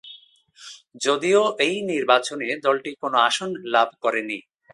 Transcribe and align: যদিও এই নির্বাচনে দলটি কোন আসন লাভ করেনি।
যদিও 1.01 1.41
এই 1.59 1.75
নির্বাচনে 1.91 2.47
দলটি 2.65 2.91
কোন 3.01 3.13
আসন 3.27 3.49
লাভ 3.73 3.89
করেনি। 4.03 4.39